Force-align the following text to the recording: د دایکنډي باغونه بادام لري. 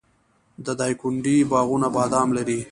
د 0.65 0.67
دایکنډي 0.79 1.35
باغونه 1.51 1.87
بادام 1.95 2.27
لري. 2.37 2.59